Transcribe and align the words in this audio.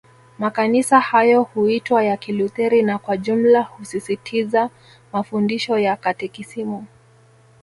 Makanisa 0.39 0.99
hayo 0.99 1.43
huitwa 1.43 2.03
ya 2.03 2.17
Kilutheri 2.17 2.81
na 2.83 2.97
Kwa 2.97 3.17
jumla 3.17 3.61
husisitiza 3.61 4.69
mafundisho 5.13 5.79
ya 5.79 5.95
Katekisimu 5.95 6.85